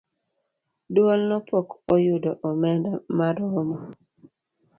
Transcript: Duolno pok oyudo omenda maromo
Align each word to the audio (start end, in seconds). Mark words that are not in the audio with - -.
Duolno 0.93 1.35
pok 1.49 1.67
oyudo 1.93 2.31
omenda 2.49 2.91
maromo 3.17 3.77